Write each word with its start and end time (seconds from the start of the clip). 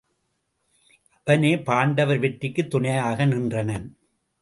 அவனே 1.23 1.59
பாண்டவர் 1.61 2.19
வெற்றிக்குத் 2.19 2.69
துணையாக 2.69 3.25
நின்றனன். 3.25 3.97